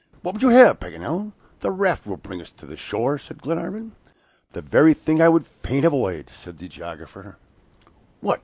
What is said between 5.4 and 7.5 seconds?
fain avoid," exclaimed the geographer.